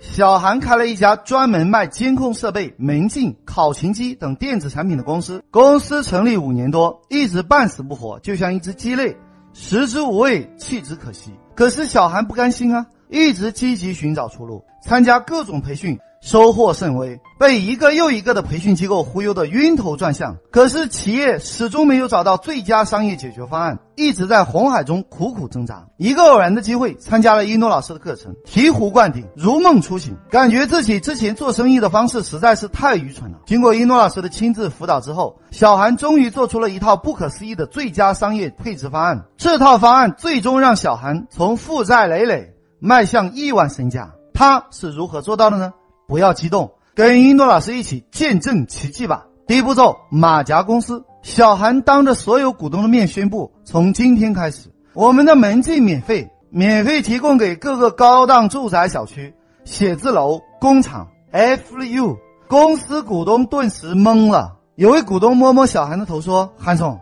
[0.00, 5.44] 小韩开了一家专门卖监控设备、门禁、考勤机等电子产品的公司。
[5.50, 9.14] 公司成立五年多，一直半死不活，就像一只鸡肋，
[9.52, 11.32] 食之无味，弃之可惜。
[11.54, 15.98] 可是小韩不甘心啊，一直积极寻找出路，参加各种培训。
[16.20, 20.36] 收获甚微，被一个又一个的培训机构忽悠得晕头转向。
[20.50, 25.82] 可是企业始终没有找到最佳商业解决方案，一直在红海中苦苦挣扎。
[25.96, 33.38] 一个偶然的机会，参加了一诺老师的课程，醍醐灌顶，如梦初醒，感觉自己之前做生意的方式实在是太愚蠢了。
[33.46, 39.24] 经过一诺老师的亲自辅导之后，小韩终于做出了一套不可思议的最佳商业配置方案。
[39.38, 44.12] 这套方案最终让小韩从负债累累迈向亿万身价。
[44.34, 45.72] 他是如何做到的呢？
[46.10, 49.24] 不要激动，跟一诺老师一起见证奇迹吧。
[49.46, 51.04] 第一步骤，马甲公司。
[51.22, 59.32] 小韩当着所有股东的面宣布，从今天开始，我们的门禁免费，免费提供给各个高档住宅小区、
[59.64, 61.06] 写字楼、工厂。
[61.32, 62.16] FU
[62.48, 64.56] 公司股东顿时懵了。
[64.74, 66.98] 有位股东摸摸小韩的头说：“韩总，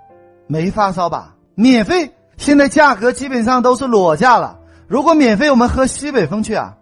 [0.46, 1.34] 没发烧吧？
[1.54, 2.12] 免费？
[2.36, 4.58] 现在价格基本上都是裸价了。
[4.86, 6.74] 如果免费，我们喝西北风去啊。”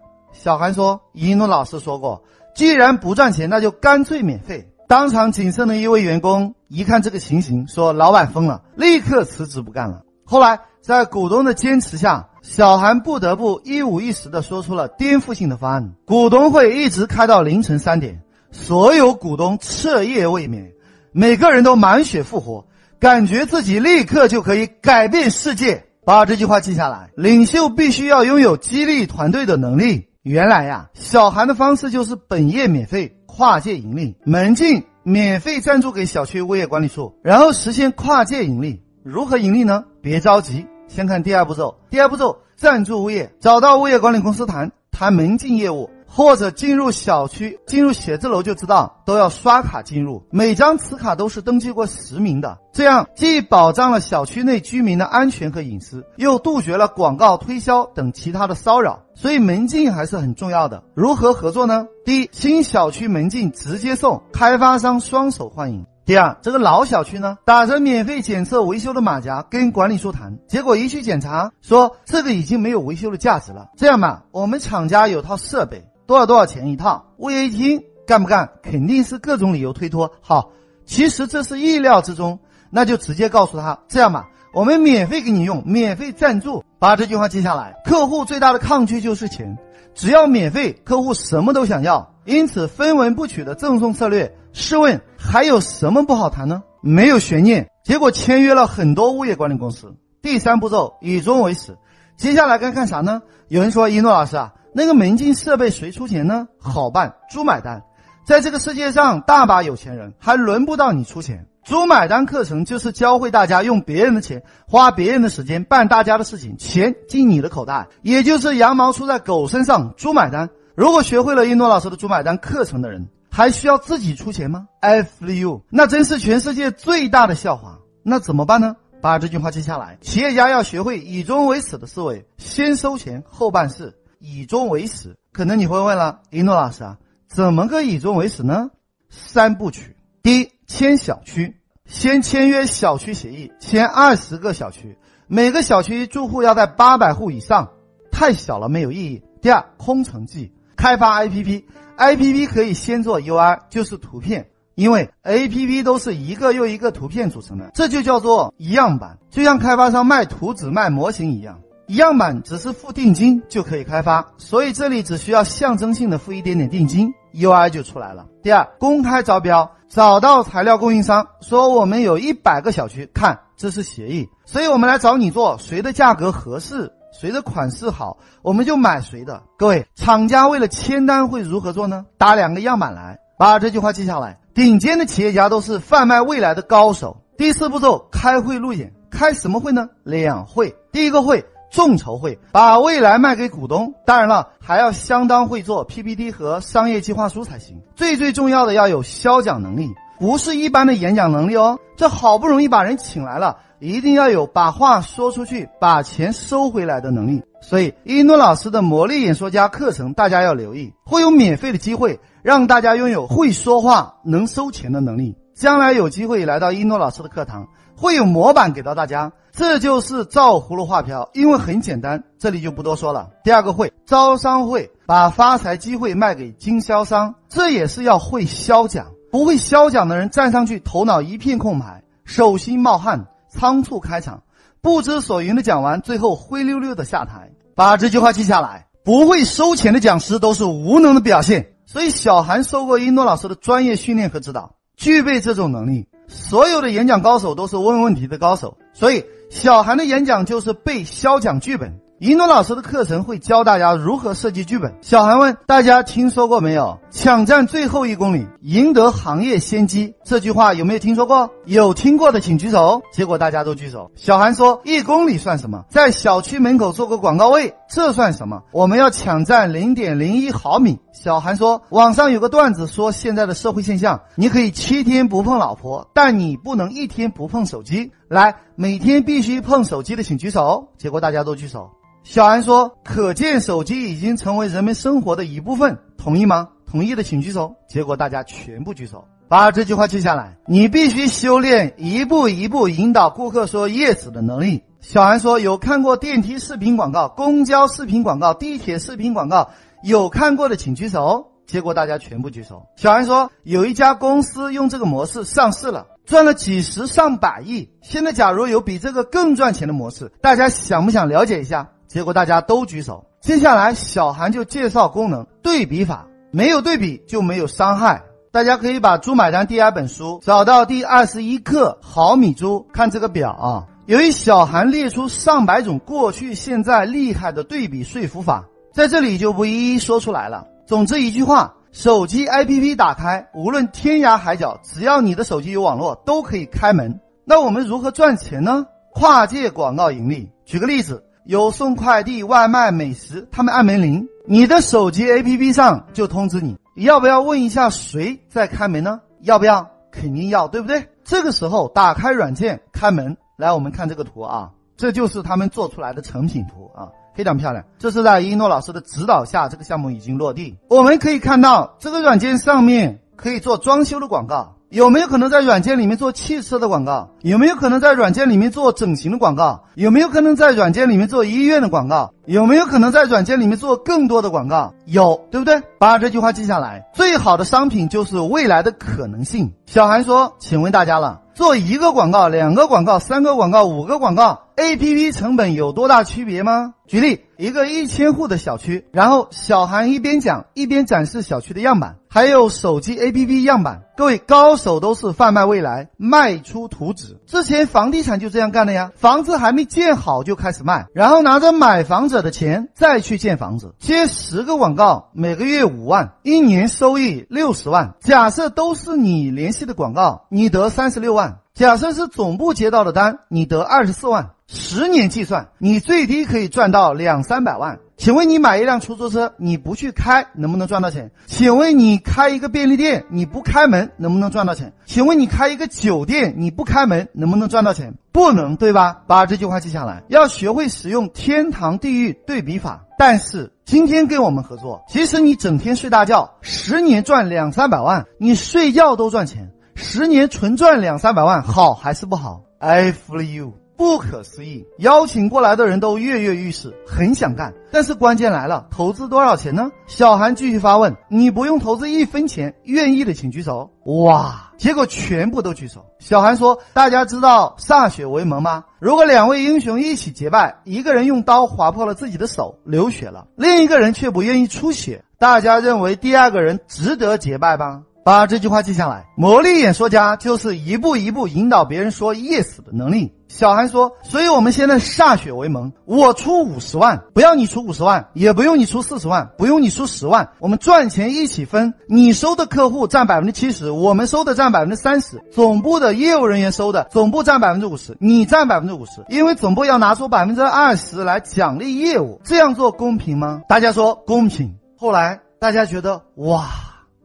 [0.47, 2.22] 小韩说：“一诺老师说过，
[2.55, 10.05] 既然不赚钱，那就干脆免费。”当场仅剩的一位员工一看这个情形，说：“老板疯了！”立刻辞职不干了。
[10.25, 15.94] 后来在股东的坚持下，小韩不得不一五一十地说出了颠覆性的方案。
[16.05, 18.22] 股东会一直开到凌晨三点，
[18.53, 20.70] 所有股东彻夜未眠，
[21.10, 22.64] 每个人都满血复活，
[23.00, 25.84] 感觉自己立刻就可以改变世界。
[26.05, 30.06] 把这句话记下来：领袖必须要拥有激励团队的能力。
[30.27, 38.82] 原来呀，小韩的方式就是本业免费，跨界盈利，门禁免费赞助给小区物业管理处，然后实现跨界盈利。
[39.04, 39.84] 如何盈利呢？
[40.03, 41.78] 别着急，先看第二步骤。
[41.91, 45.88] 第二步骤，赞助物业，找到物业管理公司谈谈门禁业务。
[46.16, 59.03] 或者进入小区、进入写字楼就知道都要刷卡进入，每张磁卡都是登记过实名的，这样既保障了小区内居民的安全和隐私，又杜绝了广告推销等其他的骚扰。
[59.15, 60.82] 所以门禁还是很重要的。
[60.94, 61.87] 如何合作呢？
[62.06, 65.84] 第一，新小区门禁直接送，开发商双手欢迎。
[66.06, 73.69] 第二，这个老小区呢，打着免费检测维修的马甲跟管理处谈，结果一去检查，说这个已经没有维修的价值了。
[73.76, 75.84] 这样吧，我们厂家有套设备。
[76.06, 77.15] 多少多少钱一套？
[77.19, 80.12] 物业一听干不干，肯定是各种理由推脱。
[80.21, 80.53] 好，
[80.84, 82.39] 其实这是意料之中，
[82.71, 87.75] 那就直接告诉他这样吧，我们免费给你用，免费赞助，把这句话记下来。
[87.84, 89.59] 客户最大的抗拒就是钱，
[89.94, 92.15] 只要免费，客户什么都想要。
[92.25, 96.62] 因此分文不取的赠送策略，试问还有什么不好谈呢？
[96.81, 97.69] 没有悬念。
[97.84, 99.94] 结果签约了很多物业管理公司。
[100.23, 101.77] 第三步骤以终为始，
[102.17, 103.23] 接下来该干啥呢？
[103.49, 104.53] 有人说一诺老师啊。
[104.76, 106.47] 那个门禁设备谁出钱呢？
[106.60, 107.82] 好办，猪买单。
[108.26, 111.47] 在这个世界上，大把有钱人，还轮不到你出钱。
[111.64, 119.94] 猪买单课程就是教会大家用别人的钱，花别人的时间办大家的事情，钱进你的口袋，也就是羊毛出在狗身上。
[119.97, 120.50] 猪买单。
[120.75, 127.78] 如果学会了一诺老师的猪买单课程的人，还需要自己出钱吗？if you 那真是全世界最大的笑话。
[128.03, 128.76] 那怎么办呢？
[129.00, 133.94] 把这句话记下来：企业家要学会以终为始的思维，先收钱后办事。
[134.28, 136.98] 以终为始，可能你会问了，一诺老师啊，
[137.28, 138.70] 怎么个以终为始呢？
[139.09, 144.98] 三部曲：第一，签小区，先签约小区协议，签二十个小区，
[145.28, 147.70] 每个小区住户要在八百户以上，
[148.10, 149.22] 太小了没有意义。
[149.41, 161.61] 第二，空城计，开发 APP，APP 可以先做 UI，就是图片，因为 APP 都是一个又一个图片组成的，这就叫做样板，就像开发商卖图纸、卖模型一样。
[161.94, 168.27] 样板只是付定金就可以开发，所以这里只需要象征性的付一点点定金，UI 就出来了。
[168.43, 179.41] 第二，公开招标，找到材料供应商，说我们有一百个小区，看这是协议，所以我们来找你做，谁的价格合适，谁的款式好，我们就买谁的。
[179.56, 182.05] 各位，厂家为了签单会如何做呢？
[182.19, 184.41] 打两个样板来，把这句话记下来。
[184.55, 187.23] 顶尖的企业家都是贩卖未来的高手。
[187.38, 189.88] 第四步骤，开会路演，开什么会呢？
[190.03, 191.44] 两会，第一个会。
[191.76, 197.82] 众筹会把未来卖给股东，当然了，还要相当会做 PPT 和商业计划书才行。
[197.94, 199.93] 最最重要的要有销讲能力。
[200.19, 201.78] 不是一般的演讲能力哦。
[201.94, 207.43] 这好不容易把人请来了，一定要有把话说出去、把钱收回来的能力。
[207.61, 215.37] 所以，一诺老师的魔力演说家课程，大家要留意，会有免费的机会让大家拥有会说话、能收钱的能力。
[215.55, 219.32] 将来有机会来到一诺老师的课堂，会有模板给到大家。
[219.52, 223.31] 这就是照葫芦画瓢，因为很简单，这里就不多说了。
[223.43, 229.06] 第二个会招商会，把发财机会卖给经销商，这也是要会销讲。
[229.32, 234.42] 不会销讲的人站上去，头脑一片空白，手心冒汗，仓促开场，
[234.82, 237.50] 不知所云的讲完，最后灰溜溜的下台。
[237.75, 241.72] 把这句话记下来：不会收钱的讲师都是无能的表现。
[241.87, 246.08] 所以，小韩受过一诺老师的专业训练和指导，具备这种能力。
[246.28, 249.25] 所有的演讲高手都是问问题的高手，所以。
[249.49, 252.00] 小韩的演讲就是背销讲剧本。
[252.18, 254.94] 一诺老师的课程会教大家如何设计剧本。
[255.02, 256.98] 小韩问大家听说过没有？
[257.10, 260.14] 抢占最后一公里，赢得行业先机。
[260.24, 261.50] 这句话有没有听说过？
[261.66, 263.02] 有听过的请举手。
[263.12, 264.10] 结果大家都举手。
[264.16, 265.84] 小韩说：一公里算什么？
[265.90, 268.62] 在小区门口做个广告位，这算什么？
[268.72, 270.98] 我们要抢占零点零一毫米。
[271.12, 278.10] 小韩说：网上有个段子说，现在的社会现象，你可以七天不碰老婆，但你不能一天不碰手机。
[278.28, 280.88] 来，每天必须碰手机的请举手。
[280.99, 281.93] 结果大家都举手。
[282.25, 286.69] 小安说：“可见手机已经成为人们生活的一部分，同意吗？
[286.90, 289.25] 同意的请举手。”结果大家全部举手。
[289.46, 294.82] 把这句话记下来，你必须修炼一步一步引导顾客说 yes 的能力。
[295.00, 299.70] 小安说：“有看过电梯视频广告、公交视频广告、地铁视频广告，
[300.02, 302.87] 有看过的请举手。”结果大家全部举手。
[302.96, 307.88] 小安说：“有一家公司用这个模式上市了，赚了几十上百亿。
[308.02, 313.25] 现在假如有比这个更赚钱的模式，大家想不想了解一下？”结果大家都举手。
[313.40, 318.23] 接下来，小韩就介绍功能对比法，没有对比就没有伤害。
[318.50, 323.84] 大家可以把《猪买单》第二本书找到第二十一课《毫米猪》，看这个表啊。
[324.06, 328.64] 由于小韩列出上百种过去、现在厉害的对比说服法，
[328.94, 330.64] 在这里就不一一说出来了。
[330.87, 337.20] 总之一句话，手机 APP 打开，无论天涯海角，只要你的手机有网络，都可以开门。
[337.46, 338.87] 那我们如何赚钱呢？
[339.14, 340.52] 跨界广告盈利。
[340.66, 341.25] 举个例子。
[341.46, 346.76] 有送快递、外卖、美食，他们按门铃，你的手机 APP 上就通知你。
[346.96, 349.20] 要不要问一下谁在开门呢？
[349.40, 349.88] 要不要？
[350.10, 351.06] 肯定要，对不对？
[351.25, 357.85] 这个时候打开软件开门，来，我们看这个图啊，这就是他们做出来的成品图啊，非常漂亮。
[357.99, 360.77] 这是在一诺老师的指导下，这个项目已经落地。
[360.88, 364.75] 我们可以看到，这个软件上面可以做装修的广告。
[364.91, 367.31] 有没有可能在软件里面做汽车的广告？
[367.43, 369.83] 有没有可能在软件里面做整形的广告？
[369.97, 372.33] 有没有可能在软件里面做医院的广告？
[372.44, 374.94] 有没有可能在软件里面做更多的广告？
[375.05, 375.83] 有，对不对？
[375.99, 377.05] 把这句话记下来。
[377.15, 379.73] 最好的商品就是未来的可能性。
[379.87, 392.17] 小韩说：“请问大家了，做一个广告、两个广告、三个广告、五个广告，APP 成本有多大区别吗？”举例，一个一千户的小区，然后小韩一边讲一边展示小区的样板。
[392.37, 397.41] 还有手机 APP 样板，各位高手都是贩卖未来，卖出图纸。
[397.47, 408.12] 之前房地产就这样干的呀，房子还没建好就开始卖，然后拿着买房者的钱再去建房子，接十个广告，每个月五万，一年收益六十万。
[408.21, 411.61] 假设都是你联系的广告，你得三十六万。
[411.73, 414.50] 假设是总部接到的单，你得二十四万。
[414.67, 418.00] 十年计算，你最低可以赚到两三百万。
[418.16, 421.30] 请问你买一辆出租车，你不去开，能不能赚到钱？
[421.46, 424.90] 请问你开一个便利店，你不开门，能不能赚到钱？
[425.04, 428.14] 请问你开一个酒店，你不开门，能不能赚到钱？
[428.32, 429.23] 不能，对吧？
[429.26, 433.04] 把这句话记下来，要学会使用天堂地狱对比法。
[433.18, 443.75] 但是今天跟我们合作，即使你整天睡大觉，十年赚两三百万，你睡觉都赚钱，十年纯赚两三百万，好还是不好？I feel you。
[443.97, 447.73] 不可思议，邀请过来的人都跃跃欲试，很想干。
[447.91, 449.91] 但是关键来了，投资多少钱呢？
[450.07, 456.05] 小韩继续发问：“你不用投资一分钱，愿意的请举手。”哇，结果全部都举手。
[456.19, 458.85] 小韩说：“大家知道歃血为盟吗？
[458.99, 469.25] 如果两位英雄一起结拜，一个人用刀划破了自己的手，流血了，另一个人却不愿意出血，大家认为第二个人值得结拜吗？”把这句话记下来。
[469.37, 473.33] 魔力演说家就是一步一步引导别人说 yes 的能力。
[473.47, 481.95] 小韩说：“所以我们现在歃血为盟，我出五十万，不要你出五十万，也不用你出四十万，不用你出十万，我们赚钱一起分。
[482.09, 493.62] 你收的客户占百分之七十，我们收的占百分之三十，总部的业务人员收的，总部占百分之五十，你占百分之五十，因为总部要拿出百分之二十来奖励业务，这样做公平吗？
[493.68, 494.75] 大家说公平。
[494.99, 496.66] 后来大家觉得哇。”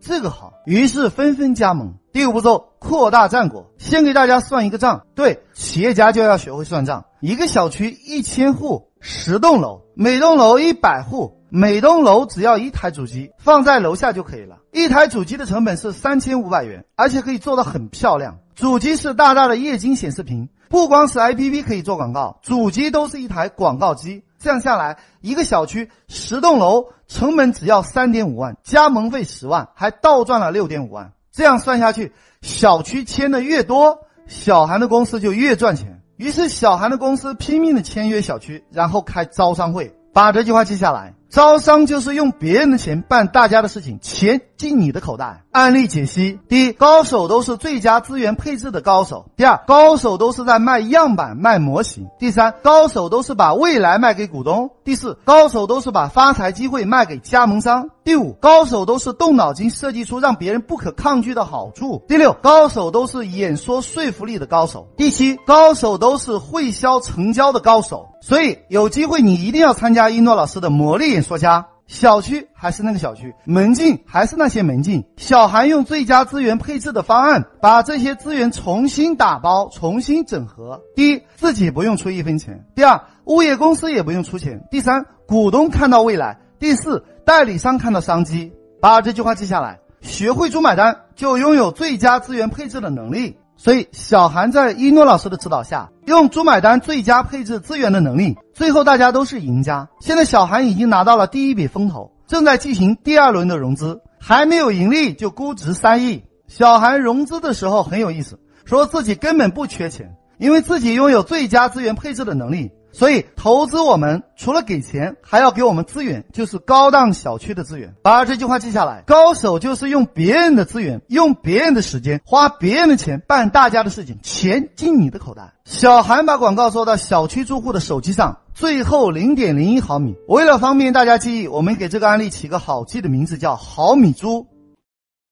[0.01, 1.93] 这个好，于是纷纷加盟。
[2.11, 3.71] 第五步骤，扩大战果。
[3.77, 7.05] 先给大家算一个账，对，企业家就要学会算账。
[7.19, 14.57] 一个小区一千户，十栋楼，每栋楼一百户，每栋楼只要一台主机，放在楼下就可以了。
[14.71, 18.39] 一台主机的成本是三千五百元，而且可以做得很漂亮。
[18.55, 24.23] 主机是大大的液晶显示屏，不光是 APP 可以做广告，主机都是一台广告机。
[24.41, 31.13] 这样下来，一个小区十栋楼，成本只要三点五万，加盟费十万，还倒赚了六点五万。
[31.31, 36.01] 这样算下去，小区签的越多，小韩的公司就越赚钱。
[36.17, 41.13] 于是，小韩的公司拼命的签约小区，然后开招商会，把这句话记下来。
[41.29, 45.45] 招商就是用别人的钱办大家的事情，钱进你的口袋。
[45.51, 68.09] 案例解析：第一，高手都是最佳资源配置的高手；第二，高手都是在卖样板、卖模型；第三，高手都是把未来卖给股东；第四，高手都是把发财机会卖给加盟商；第五，高手都是动脑筋设计出让别人不可抗拒的好处；第六，高手都是演说说服力的高手；第七，高手都是会销成交的高手。
[68.21, 71.67] 所以，有机会你一定要参加一诺老师的魔力演说家。
[71.87, 75.03] 小区还是那个小区，门禁还是那些门禁。
[75.17, 80.79] 小韩用最佳资源配置的方案，把这些资源重新打包、重新整合。
[80.95, 88.53] 第一，自己不用出一分钱；第二，物业公司也不用出钱；第三，股东看到未来；第四，代理商看到商机。
[88.79, 93.35] 把这句话记下来，学会猪买单，就拥有最佳资源配置的能力。
[93.63, 99.87] 所以，小韩在一诺老师的指导下，用猪买单最佳配置资源的能力，最后大家都是赢家。
[99.99, 106.23] 现在，小韩已经拿到了第一笔风投，正在进行第二轮的融资，还没有盈利就估值三亿。
[106.47, 112.71] 小韩融资的时候很有意思，说自己根本不缺钱，因为自己拥有最佳资源配置的能力。
[112.93, 117.93] 所以投资我们除了给钱，还要给我们资源，就是高档小区的资源。
[118.01, 125.53] 把这句话记下来，高手就是用别人的资源，用别人的时间，花别人的钱办大家的事情，钱进你的口袋。
[125.63, 130.13] 小韩把广告做到小区住户的手机上，最后零点零一毫米。
[130.27, 134.45] 为了方便大家记忆，我们给这个案例起个好记的名字，叫毫米珠。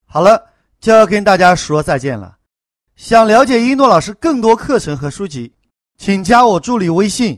[0.06, 0.42] 好了，
[0.80, 2.38] 就要跟大家说再见了。
[2.96, 5.54] 想了解一诺老师更多课程和书籍，
[5.98, 7.38] 请加我助理微信。